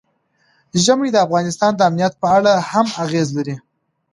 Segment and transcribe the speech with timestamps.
[0.83, 3.55] ژمی د افغانستان د امنیت په اړه هم اغېز لري.